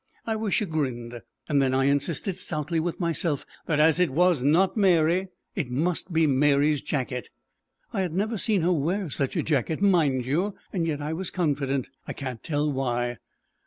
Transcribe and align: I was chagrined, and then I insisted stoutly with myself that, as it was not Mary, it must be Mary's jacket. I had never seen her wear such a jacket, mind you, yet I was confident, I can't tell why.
I 0.25 0.35
was 0.35 0.55
chagrined, 0.55 1.21
and 1.47 1.61
then 1.61 1.75
I 1.75 1.83
insisted 1.85 2.35
stoutly 2.35 2.79
with 2.79 2.99
myself 2.99 3.45
that, 3.67 3.79
as 3.79 3.99
it 3.99 4.09
was 4.09 4.41
not 4.43 4.75
Mary, 4.75 5.27
it 5.53 5.69
must 5.69 6.11
be 6.11 6.25
Mary's 6.25 6.81
jacket. 6.81 7.29
I 7.93 8.01
had 8.01 8.11
never 8.15 8.39
seen 8.39 8.63
her 8.63 8.73
wear 8.73 9.11
such 9.11 9.35
a 9.35 9.43
jacket, 9.43 9.79
mind 9.79 10.25
you, 10.25 10.55
yet 10.73 11.03
I 11.03 11.13
was 11.13 11.29
confident, 11.29 11.87
I 12.07 12.13
can't 12.13 12.41
tell 12.41 12.71
why. 12.71 13.17